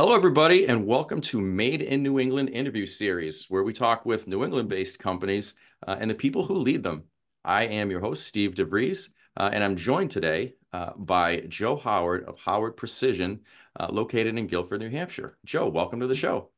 [0.00, 4.26] Hello, everybody, and welcome to Made in New England interview series, where we talk with
[4.26, 5.52] New England-based companies
[5.86, 7.04] uh, and the people who lead them.
[7.44, 12.24] I am your host, Steve DeVries, uh, and I'm joined today uh, by Joe Howard
[12.24, 13.40] of Howard Precision,
[13.78, 15.36] uh, located in Gilford, New Hampshire.
[15.44, 16.48] Joe, welcome to the show.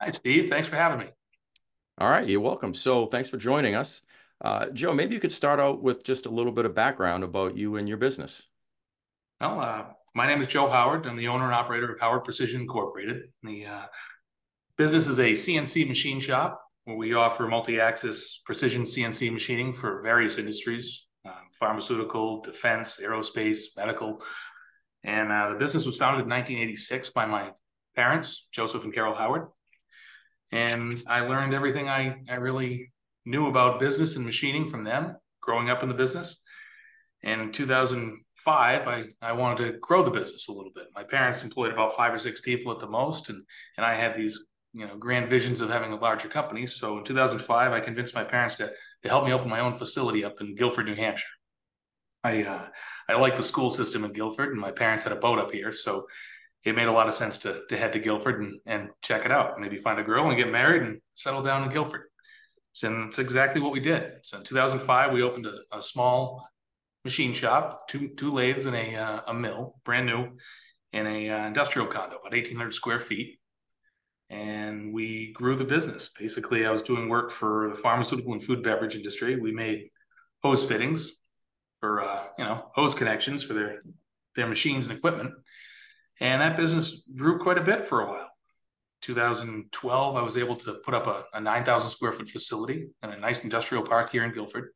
[0.00, 0.48] Hi, Steve.
[0.48, 1.10] Thanks for having me.
[1.98, 2.72] All right, you're welcome.
[2.72, 4.00] So, thanks for joining us.
[4.40, 7.58] Uh, Joe, maybe you could start out with just a little bit of background about
[7.58, 8.48] you and your business.
[9.38, 9.84] Well, uh,
[10.16, 11.06] my name is Joe Howard.
[11.06, 13.24] I'm the owner and operator of Howard Precision Incorporated.
[13.42, 13.82] The uh,
[14.78, 20.38] business is a CNC machine shop where we offer multi-axis precision CNC machining for various
[20.38, 24.22] industries, uh, pharmaceutical, defense, aerospace, medical.
[25.04, 27.50] And uh, the business was founded in 1986 by my
[27.94, 29.48] parents, Joseph and Carol Howard.
[30.50, 32.90] And I learned everything I, I really
[33.26, 36.42] knew about business and machining from them growing up in the business.
[37.22, 40.86] And in 2005, I, I wanted to grow the business a little bit.
[40.94, 43.42] My parents employed about five or six people at the most, and,
[43.76, 44.38] and I had these
[44.72, 46.66] you know grand visions of having a larger company.
[46.66, 48.70] So in 2005, I convinced my parents to,
[49.02, 51.26] to help me open my own facility up in Gilford, New Hampshire.
[52.22, 52.68] I uh,
[53.08, 55.72] I like the school system in Gilford, and my parents had a boat up here,
[55.72, 56.06] so
[56.64, 59.30] it made a lot of sense to, to head to Gilford and, and check it
[59.30, 59.58] out.
[59.60, 62.02] Maybe find a girl and get married and settle down in Gilford.
[62.72, 64.14] So that's exactly what we did.
[64.24, 66.46] So in 2005, we opened a, a small
[67.06, 70.36] machine shop, two two lathes and a uh, a mill, brand new,
[70.92, 73.38] in a uh, industrial condo, about 1,800 square feet.
[74.28, 76.10] And we grew the business.
[76.18, 79.38] Basically, I was doing work for the pharmaceutical and food beverage industry.
[79.38, 79.90] We made
[80.42, 81.12] hose fittings
[81.80, 83.78] for uh, you know hose connections for their
[84.34, 85.32] their machines and equipment,
[86.20, 88.30] and that business grew quite a bit for a while.
[89.02, 93.16] 2012, I was able to put up a, a 9,000 square foot facility in a
[93.16, 94.70] nice industrial park here in Gilford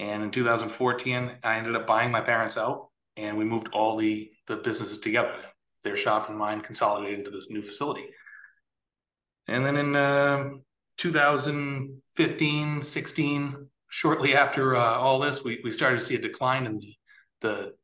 [0.00, 4.32] and in 2014, I ended up buying my parents out, and we moved all the
[4.46, 5.34] the businesses together.
[5.84, 8.06] Their shop and mine consolidated into this new facility.
[9.46, 10.50] And then in uh,
[10.96, 16.78] 2015, 16, shortly after uh, all this, we, we started to see a decline in
[16.78, 16.94] the,
[17.42, 17.74] the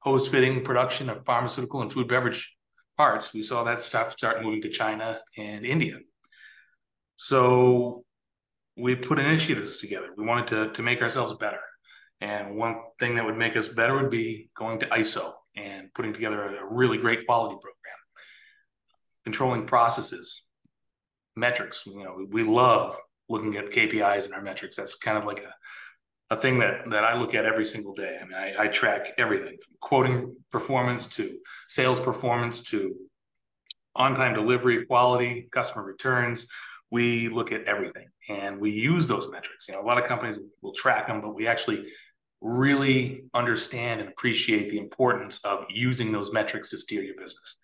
[0.00, 2.56] hose fitting production of pharmaceutical and food beverage
[2.96, 3.32] parts.
[3.32, 5.98] We saw that stuff start moving to China and India.
[7.16, 8.04] So
[8.78, 10.08] we put initiatives together.
[10.16, 11.60] We wanted to, to make ourselves better.
[12.20, 16.12] And one thing that would make us better would be going to ISO and putting
[16.12, 17.96] together a, really great quality program,
[19.24, 20.44] controlling processes,
[21.36, 21.84] metrics.
[21.86, 22.96] You know, we, we love
[23.28, 24.76] looking at KPIs and our metrics.
[24.76, 28.18] That's kind of like a, a thing that, that I look at every single day.
[28.20, 32.94] I mean, I, I track everything from quoting performance to sales performance to
[33.94, 36.46] on time delivery, quality, customer returns,
[36.90, 39.68] we look at everything and we use those metrics.
[39.68, 41.86] You know, a lot of companies will track them, but we actually
[42.40, 47.58] really understand and appreciate the importance of using those metrics to steer your business.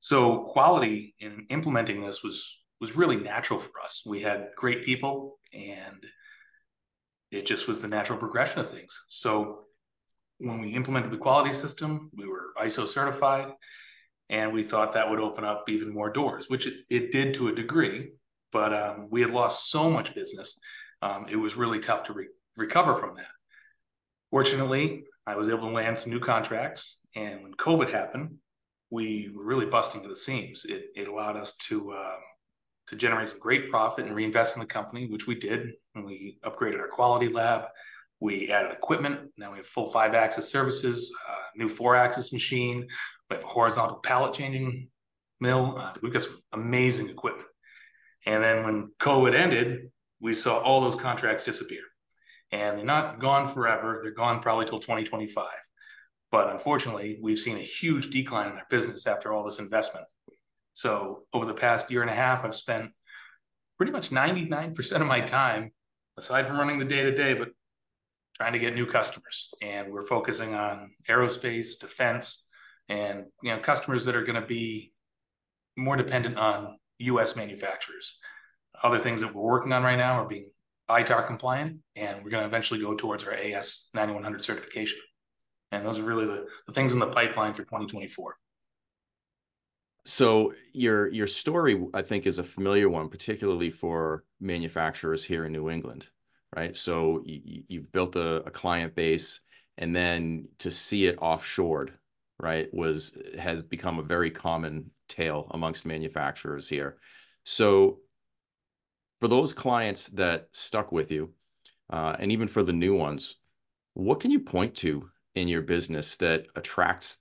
[0.00, 4.02] So quality in implementing this was was really natural for us.
[4.04, 6.04] We had great people and
[7.30, 9.04] it just was the natural progression of things.
[9.08, 9.60] So
[10.38, 13.52] when we implemented the quality system, we were ISO certified
[14.28, 17.48] and we thought that would open up even more doors, which it, it did to
[17.48, 18.10] a degree
[18.54, 20.58] but um, we had lost so much business.
[21.02, 23.26] Um, it was really tough to re- recover from that.
[24.30, 28.36] Fortunately, I was able to land some new contracts, and when COVID happened,
[28.90, 30.64] we were really busting to the seams.
[30.64, 32.20] It, it allowed us to um,
[32.86, 35.72] to generate some great profit and reinvest in the company, which we did.
[35.94, 37.62] And we upgraded our quality lab.
[38.20, 39.30] We added equipment.
[39.36, 42.86] Now we have full five axis services, uh, new four axis machine.
[43.30, 44.88] We have a horizontal pallet changing
[45.40, 45.76] mill.
[45.78, 47.48] Uh, we've got some amazing equipment.
[48.26, 49.90] And then when COVID ended,
[50.20, 51.82] we saw all those contracts disappear.
[52.50, 54.00] And they're not gone forever.
[54.02, 55.46] They're gone probably till 2025.
[56.30, 60.06] But unfortunately, we've seen a huge decline in our business after all this investment.
[60.74, 62.90] So over the past year and a half, I've spent
[63.76, 65.72] pretty much 99% of my time,
[66.16, 67.48] aside from running the day to day, but
[68.36, 69.50] trying to get new customers.
[69.62, 72.46] And we're focusing on aerospace, defense,
[72.88, 74.92] and you know customers that are going to be
[75.76, 77.36] more dependent on U.S.
[77.36, 78.18] manufacturers.
[78.82, 80.50] Other things that we're working on right now are being
[80.88, 84.98] ITAR compliant, and we're going to eventually go towards our AS 9100 certification.
[85.72, 88.36] And those are really the, the things in the pipeline for 2024.
[90.06, 95.52] So your your story, I think, is a familiar one, particularly for manufacturers here in
[95.52, 96.06] New England,
[96.54, 96.76] right?
[96.76, 99.40] So you, have built a, a client base,
[99.78, 101.90] and then to see it offshored,
[102.38, 106.98] right, was has become a very common tale amongst manufacturers here.
[107.44, 107.98] So
[109.20, 111.32] for those clients that stuck with you,
[111.90, 113.36] uh, and even for the new ones,
[113.94, 117.18] what can you point to in your business that attracts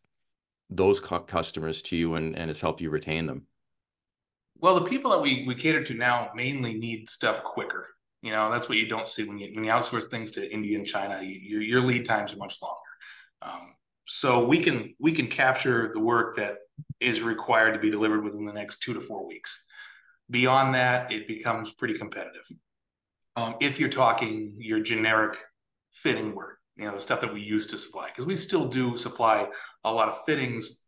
[0.70, 3.48] those cu customers to you and, and has helped you retain them?
[4.58, 7.88] Well, the people that we we cater to now mainly need stuff quicker.
[8.22, 10.78] You know, that's what you don't see when you when you outsource things to India
[10.78, 11.22] and China.
[11.22, 12.80] You, your lead times are much longer.
[13.42, 13.74] Um,
[14.06, 16.58] so we can we can capture the work that
[17.00, 19.66] is required to be delivered within the next two to four weeks.
[20.30, 22.46] Beyond that, it becomes pretty competitive.
[23.36, 25.38] Um, if you're talking your generic
[25.92, 28.98] fitting work, you know, the stuff that we used to supply, because we still do
[28.98, 29.48] supply
[29.84, 30.82] a lot of fittings.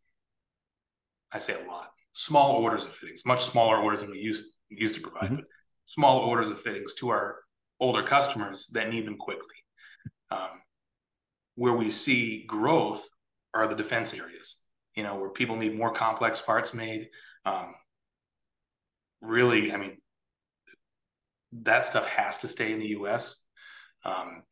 [1.32, 4.94] I say a lot, small orders of fittings, much smaller orders than we used used
[4.96, 5.36] to provide, mm-hmm.
[5.36, 5.44] but
[5.86, 7.36] small orders of fittings to our
[7.78, 9.54] older customers that need them quickly.
[10.30, 10.60] Um,
[11.56, 13.08] where we see growth
[13.52, 14.58] are the defense areas,
[14.94, 17.08] you know, where people need more complex parts made.
[17.44, 17.74] Um,
[19.20, 19.98] really, I mean,
[21.52, 23.42] that stuff has to stay in the U.S.
[24.04, 24.42] Um,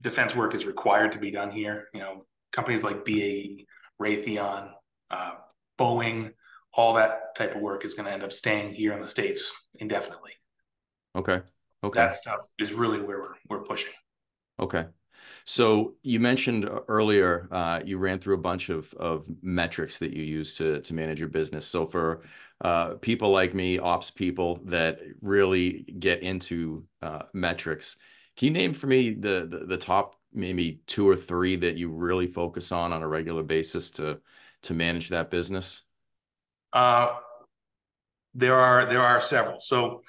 [0.00, 1.86] defense work is required to be done here.
[1.94, 3.66] You know, companies like BAE,
[4.00, 4.70] Raytheon,
[5.10, 5.34] uh,
[5.78, 6.32] Boeing,
[6.74, 9.52] all that type of work is going to end up staying here in the states
[9.78, 10.32] indefinitely.
[11.14, 11.40] Okay.
[11.84, 11.98] Okay.
[11.98, 13.92] That stuff is really where we're we're pushing.
[14.58, 14.86] Okay.
[15.44, 20.22] So you mentioned earlier uh, you ran through a bunch of of metrics that you
[20.22, 21.66] use to to manage your business.
[21.66, 22.22] So for
[22.60, 27.96] uh, people like me, ops people that really get into uh, metrics,
[28.36, 31.90] can you name for me the, the, the top maybe two or three that you
[31.90, 34.20] really focus on on a regular basis to
[34.62, 35.82] to manage that business?
[36.72, 37.14] Uh,
[38.34, 39.60] there are there are several.
[39.60, 40.02] So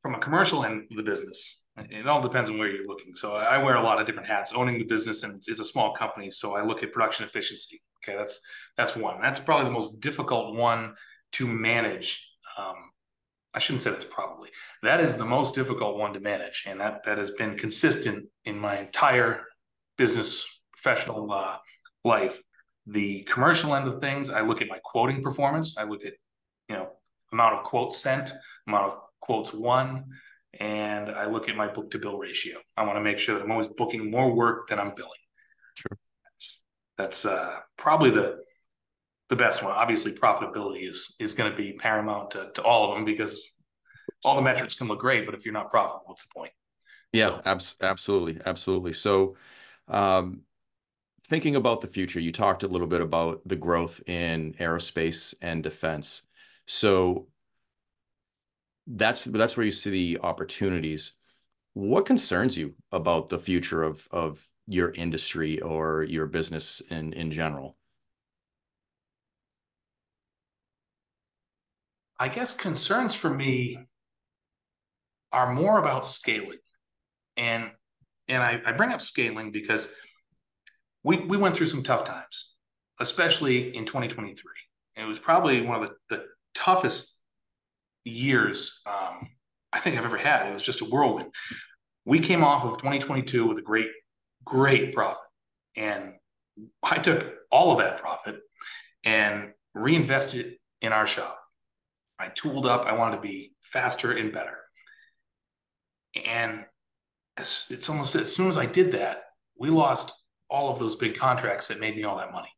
[0.00, 3.14] from a commercial end of the business, it all depends on where you're looking.
[3.14, 4.52] So I wear a lot of different hats.
[4.54, 7.82] Owning the business and it's a small company, so I look at production efficiency.
[8.02, 8.38] Okay, that's
[8.76, 9.20] that's one.
[9.20, 10.94] That's probably the most difficult one
[11.32, 12.26] to manage.
[12.58, 12.74] Um,
[13.54, 14.50] I shouldn't say that's probably
[14.82, 18.58] that is the most difficult one to manage, and that that has been consistent in
[18.58, 19.44] my entire
[19.96, 21.56] business professional uh,
[22.04, 22.42] life.
[22.86, 25.76] The commercial end of things, I look at my quoting performance.
[25.78, 26.14] I look at
[26.68, 26.90] you know
[27.32, 28.34] amount of quotes sent,
[28.66, 30.04] amount of quotes won
[30.58, 32.58] and I look at my book to bill ratio.
[32.76, 35.10] I want to make sure that I'm always booking more work than I'm billing.
[35.74, 35.98] Sure.
[36.24, 36.64] That's
[36.98, 38.38] that's uh, probably the
[39.28, 39.72] the best one.
[39.72, 43.52] Obviously, profitability is is going to be paramount to, to all of them because
[44.24, 46.52] all the metrics can look great, but if you're not profitable, what's the point?
[47.12, 47.42] Yeah, so.
[47.44, 48.92] abs- absolutely, absolutely.
[48.92, 49.36] So,
[49.88, 50.42] um,
[51.26, 55.62] thinking about the future, you talked a little bit about the growth in aerospace and
[55.62, 56.22] defense.
[56.66, 57.28] So,
[58.86, 61.12] that's that's where you see the opportunities.
[61.74, 67.30] What concerns you about the future of of your industry or your business in in
[67.30, 67.76] general?
[72.18, 73.88] I guess concerns for me
[75.32, 76.58] are more about scaling.
[77.36, 77.70] And
[78.28, 79.88] and I, I bring up scaling because
[81.02, 82.54] we we went through some tough times,
[83.00, 84.36] especially in 2023.
[84.96, 86.24] It was probably one of the, the
[86.54, 87.21] toughest
[88.04, 89.28] years um,
[89.72, 90.46] I think I've ever had.
[90.46, 91.30] It was just a whirlwind.
[92.04, 93.90] We came off of 2022 with a great,
[94.44, 95.22] great profit.
[95.76, 96.14] And
[96.82, 98.40] I took all of that profit
[99.04, 101.38] and reinvested it in our shop.
[102.18, 102.86] I tooled up.
[102.86, 104.58] I wanted to be faster and better.
[106.26, 106.66] And
[107.36, 109.24] as, it's almost as soon as I did that,
[109.58, 110.12] we lost
[110.50, 112.50] all of those big contracts that made me all that money.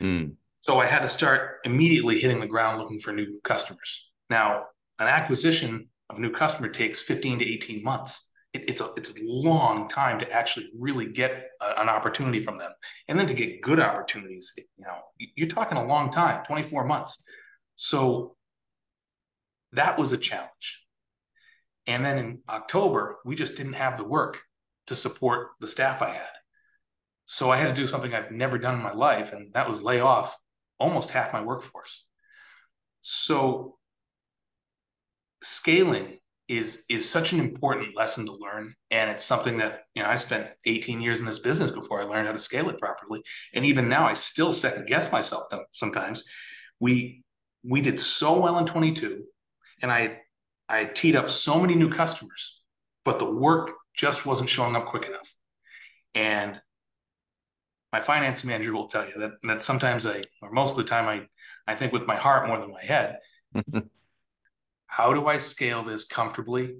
[0.00, 0.36] Mm.
[0.62, 4.10] So I had to start immediately hitting the ground looking for new customers.
[4.30, 4.64] Now,
[4.98, 8.30] an acquisition of a new customer takes 15 to 18 months.
[8.52, 12.58] It, it's a it's a long time to actually really get a, an opportunity from
[12.58, 12.72] them,
[13.08, 14.52] and then to get good opportunities.
[14.56, 14.98] You know,
[15.34, 17.22] you're talking a long time, 24 months.
[17.76, 18.36] So
[19.72, 20.84] that was a challenge.
[21.86, 24.42] And then in October, we just didn't have the work
[24.86, 26.26] to support the staff I had.
[27.26, 29.82] So I had to do something I've never done in my life, and that was
[29.82, 30.36] lay off
[30.78, 32.04] almost half my workforce.
[33.02, 33.78] So
[35.46, 38.74] scaling is is such an important lesson to learn.
[38.90, 42.04] And it's something that you know i spent 18 years in this business before i
[42.04, 43.22] learned how to scale it properly.
[43.54, 46.24] And even now i still second guess myself sometimes.
[46.78, 47.24] We
[47.64, 49.24] we did so well in 22
[49.82, 50.18] and i
[50.68, 52.60] i teed up so many new customers
[53.04, 55.32] but the work just wasn't showing up quick enough.
[56.14, 56.60] And
[57.92, 61.06] my finance manager will tell you that that sometimes i or most of the time
[61.08, 63.18] i i think with my heart more than my head
[64.96, 66.74] how do I scale this comfortably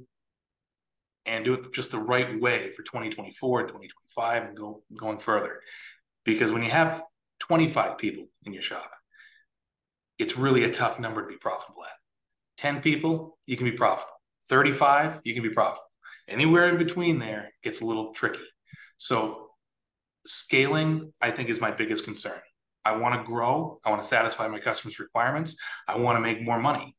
[1.27, 5.61] and do it just the right way for 2024 and 2025 and go going further?
[6.25, 7.03] Because when you have
[7.41, 8.91] 25 people in your shop,
[10.19, 11.93] it's really a tough number to be profitable at.
[12.57, 14.15] 10 people, you can be profitable.
[14.49, 15.85] 35, you can be profitable.
[16.27, 18.41] Anywhere in between there gets a little tricky.
[18.97, 19.51] So
[20.25, 22.41] scaling, I think, is my biggest concern.
[22.83, 23.79] I want to grow.
[23.85, 25.55] I want to satisfy my customers' requirements.
[25.87, 26.97] I want to make more money.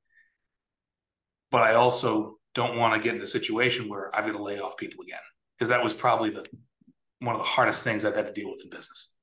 [1.52, 4.60] But I also don't want to get in a situation where I've got to lay
[4.60, 5.20] off people again
[5.58, 6.46] because that was probably the
[7.20, 9.16] one of the hardest things I've had to deal with in business.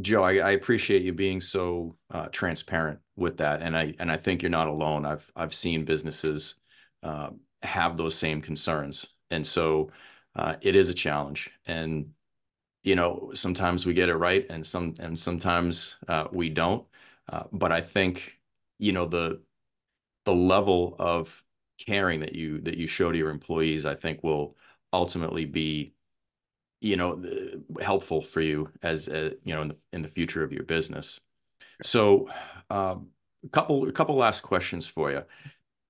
[0.00, 4.16] Joe, I, I appreciate you being so uh, transparent with that, and I and I
[4.16, 5.04] think you're not alone.
[5.04, 6.54] I've I've seen businesses
[7.02, 7.30] uh,
[7.62, 9.90] have those same concerns, and so
[10.36, 11.50] uh, it is a challenge.
[11.66, 12.10] And
[12.84, 16.86] you know, sometimes we get it right, and some and sometimes uh, we don't.
[17.28, 18.38] Uh, but I think
[18.78, 19.42] you know the
[20.24, 21.42] the level of
[21.78, 24.56] caring that you that you show to your employees, I think, will
[24.92, 25.94] ultimately be
[26.80, 27.22] you know
[27.80, 31.20] helpful for you as a, you know in the in the future of your business.
[31.82, 32.28] So,
[32.70, 33.08] um,
[33.44, 35.22] a couple a couple last questions for you.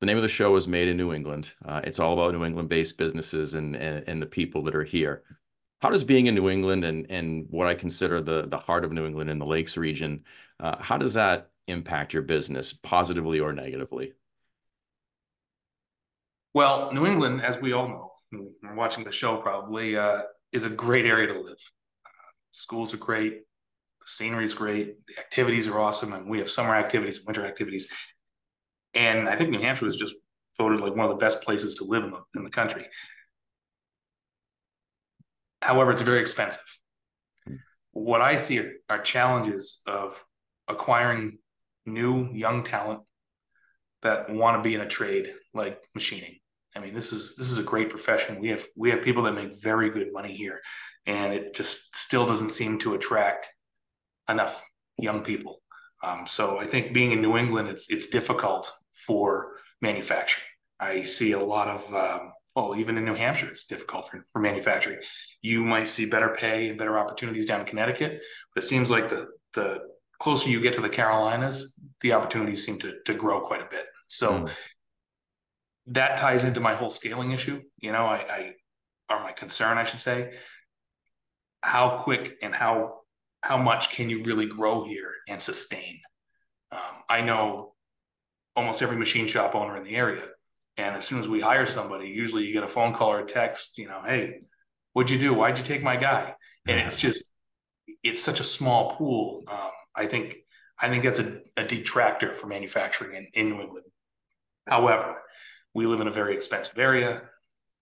[0.00, 1.52] The name of the show is Made in New England.
[1.64, 4.84] Uh, it's all about New England based businesses and, and and the people that are
[4.84, 5.22] here.
[5.80, 8.92] How does being in New England and and what I consider the the heart of
[8.92, 10.24] New England in the Lakes region,
[10.60, 14.12] uh, how does that impact your business positively or negatively?
[16.54, 17.88] Well, New England, as we all
[18.30, 21.56] know, we're watching the show probably, uh, is a great area to live.
[22.04, 23.40] Uh, schools are great,
[24.04, 27.88] scenery is great, the activities are awesome, and we have summer activities, winter activities.
[28.92, 30.14] And I think New Hampshire was just
[30.58, 32.86] voted like one of the best places to live in the, in the country.
[35.62, 36.78] However, it's very expensive.
[37.92, 40.22] What I see are, are challenges of
[40.68, 41.38] acquiring
[41.86, 43.00] new young talent
[44.02, 46.40] that want to be in a trade like machining
[46.74, 48.40] I mean, this is this is a great profession.
[48.40, 50.60] We have we have people that make very good money here,
[51.06, 53.48] and it just still doesn't seem to attract
[54.28, 54.64] enough
[54.98, 55.62] young people.
[56.02, 58.72] Um, so I think being in New England, it's it's difficult
[59.06, 60.46] for manufacturing.
[60.80, 64.40] I see a lot of um, well, even in New Hampshire, it's difficult for, for
[64.40, 64.98] manufacturing.
[65.42, 68.20] You might see better pay and better opportunities down in Connecticut,
[68.54, 69.80] but it seems like the the
[70.18, 73.86] closer you get to the Carolinas, the opportunities seem to to grow quite a bit.
[74.08, 74.50] So mm
[75.86, 77.62] that ties into my whole scaling issue.
[77.78, 78.52] You know, I, I
[79.10, 80.34] or my concern, I should say.
[81.62, 83.00] How quick and how
[83.42, 86.00] how much can you really grow here and sustain?
[86.70, 87.74] Um, I know
[88.54, 90.24] almost every machine shop owner in the area,
[90.76, 93.26] and as soon as we hire somebody, usually you get a phone call or a
[93.26, 93.78] text.
[93.78, 94.40] You know, hey,
[94.92, 95.34] what'd you do?
[95.34, 96.34] Why'd you take my guy?
[96.66, 97.30] And it's just
[98.02, 99.42] it's such a small pool.
[99.48, 100.38] Um, I think
[100.80, 103.86] I think that's a, a detractor for manufacturing in, in New England.
[104.66, 105.22] However,
[105.74, 107.22] we live in a very expensive area,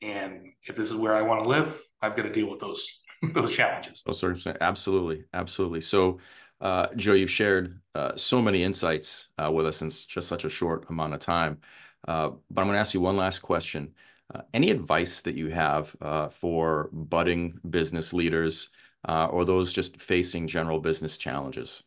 [0.02, 3.00] and if this is where I want to live, I've got to deal with those
[3.34, 4.02] those challenges.
[4.04, 5.80] Those circumstances, absolutely, absolutely.
[5.82, 6.18] So,
[6.60, 10.50] uh, Joe, you've shared uh, so many insights uh, with us in just such a
[10.50, 11.58] short amount of time.
[12.06, 13.92] Uh, but I'm going to ask you one last question.
[14.34, 18.70] Uh, any advice that you have uh, for budding business leaders
[19.06, 21.82] or those just facing general business challenges?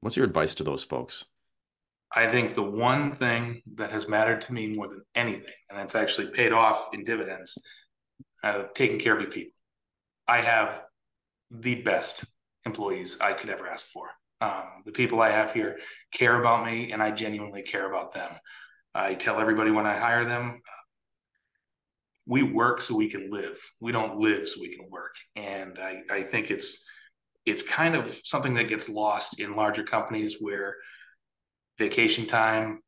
[0.00, 1.26] What's your advice to those folks?
[2.14, 5.96] I think the one thing that has mattered to me more than anything, and it's
[5.96, 7.58] actually paid off in dividends,
[8.44, 9.52] uh, taking care of your people.
[10.28, 10.82] I have
[11.50, 12.24] the best
[12.64, 14.08] employees I could ever ask for.
[14.40, 15.78] Um, the people I have here
[16.12, 18.30] care about me, and I genuinely care about them.
[18.94, 20.60] I tell everybody when I hire them,
[22.26, 23.58] we work so we can live.
[23.80, 25.16] We don't live so we can work.
[25.36, 26.84] And I, I think it's
[27.44, 30.76] it's kind of something that gets lost in larger companies where
[31.78, 32.80] vacation time,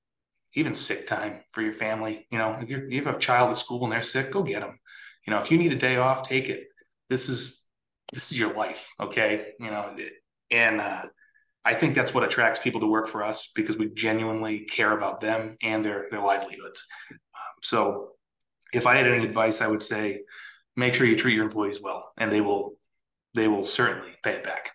[0.55, 2.27] even sick time for your family.
[2.31, 4.79] You know, if you have a child at school and they're sick, go get them.
[5.27, 6.69] You know, if you need a day off, take it.
[7.09, 7.63] This is
[8.13, 9.49] this is your life, okay?
[9.59, 9.97] You know,
[10.51, 11.03] and uh,
[11.65, 15.21] I think that's what attracts people to work for us because we genuinely care about
[15.21, 16.87] them and their their livelihoods.
[17.11, 17.17] Um,
[17.63, 18.11] so,
[18.73, 20.21] if I had any advice, I would say
[20.77, 22.77] make sure you treat your employees well, and they will
[23.35, 24.71] they will certainly pay it back.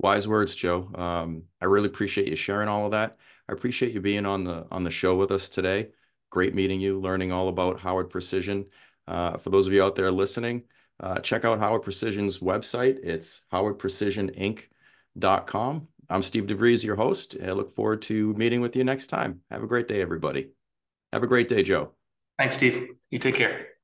[0.00, 0.88] Wise words, Joe.
[0.94, 3.16] Um, I really appreciate you sharing all of that.
[3.48, 5.88] I appreciate you being on the on the show with us today.
[6.30, 8.66] Great meeting you, learning all about Howard Precision.
[9.06, 10.64] Uh, for those of you out there listening,
[11.00, 12.98] uh, check out Howard Precision's website.
[13.02, 15.88] It's howardprecisioninc.com.
[16.10, 17.36] I'm Steve DeVries, your host.
[17.42, 19.40] I look forward to meeting with you next time.
[19.50, 20.50] Have a great day, everybody.
[21.12, 21.92] Have a great day, Joe.
[22.38, 22.88] Thanks, Steve.
[23.10, 23.67] You take care.